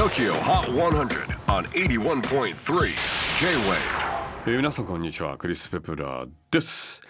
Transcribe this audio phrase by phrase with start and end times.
[0.00, 2.54] TOKYO HOT 100 on 81.3
[3.38, 3.76] J-WAVE.
[4.46, 5.36] えー皆さんこんにちは。
[5.36, 7.02] クリス・ペプラーです、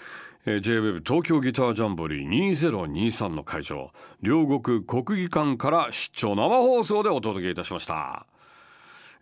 [0.44, 3.92] えー J-WEB 東京ギタージャンボリー2023の会場。
[4.22, 8.26] 両国国技館から出張生放送でお届けいたしました、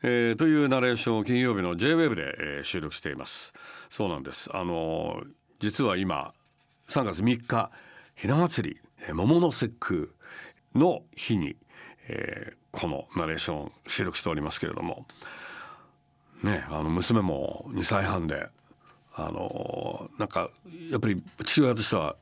[0.03, 3.53] えーというナレーションを金曜日の J-WEB で、えー収録しています。
[3.91, 4.49] そうなんです。
[4.57, 5.27] あのー
[5.61, 6.33] 実は今
[6.89, 7.71] 3月3日
[8.17, 10.15] ひな祭り桃の節句
[10.75, 11.57] の日に、
[12.09, 15.07] えーこのナレーションを収録しておりますけれども。
[16.43, 18.49] ねあの娘も2歳半で
[19.15, 20.51] あのなんか
[20.91, 22.15] やっぱり父親としては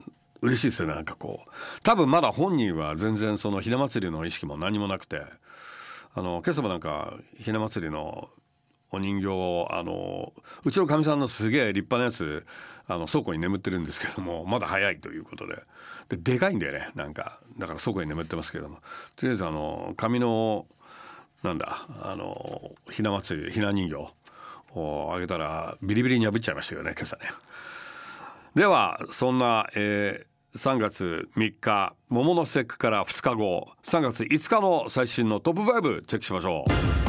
[0.43, 0.95] 嬉しいですよね。
[0.95, 5.23] なんかこう多分まだ本人は全然そのひな祭りの意識も何もなくて
[6.15, 8.31] あの今朝もなんかひな祭りの
[8.91, 10.33] お人形をあの
[10.65, 12.47] うちのかみさんのすげえ立派なやつ
[12.89, 15.63] あの倉庫に眠ってるんですけどもまだ早いということで。
[16.09, 16.91] ででかいんだよね。
[16.95, 18.77] なんかだから倉庫に眠ってますけども。
[19.17, 20.67] とりあえずあの紙の
[21.43, 23.97] なんだあのひな祭りひな人形
[24.75, 27.23] をあげたらビリビリに破っちゃいましたよね今朝ね。
[28.55, 37.06] ではそんな、えー3月3日桃の節句から2日後3月5日の最新のトップ5チェックしましょう。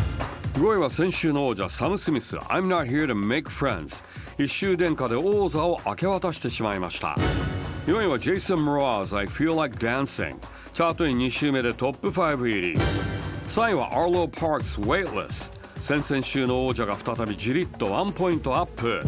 [0.57, 2.35] 5位は先週の王者サム・スミス。
[2.37, 4.03] I'm not here to make friends.
[4.43, 7.15] 一週天下で王座を明け渡してしまいました。
[7.85, 9.15] 4位は Jason Mraz。
[9.15, 10.35] I feel like dancing.
[10.73, 12.75] チャートに2週目でトップ5入り。
[13.47, 18.99] 3位は Arlo Parks Weightless 先々週の王者が再びじりっとワンポイントアップ。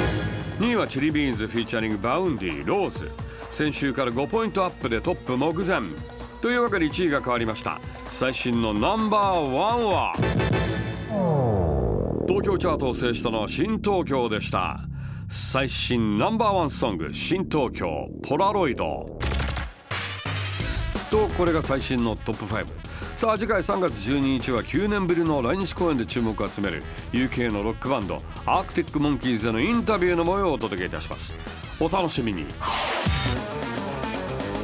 [0.59, 1.47] 2位は Chilli Beans.
[1.47, 3.09] featuring Vaundy rose。
[3.50, 5.81] 先週から5ポイントアップでトップ目前。
[6.44, 7.81] というわけで1位が変わりました。
[8.05, 10.48] 最新のナンバーワンは？
[12.41, 14.79] 東京チャートを制したのは新東京でした。
[15.29, 19.19] 最新ナンバーワンソング新東京ポラロイド。
[21.11, 22.65] とこれが最新のトップ5
[23.17, 26.81] さあ次回3月12日は9年ぶりの来日公演で注目を集める
[27.11, 31.35] UK のロックバンドアークティック・モンキーズへのインタビューの模様をお届けいたします。
[31.77, 32.45] お楽しみに。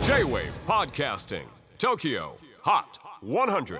[0.03, 1.43] J-WAVE PODCASTING
[1.77, 2.29] TOKYO
[2.63, 2.83] HOT
[3.21, 3.79] 100